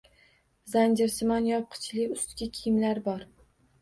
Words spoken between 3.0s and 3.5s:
bor.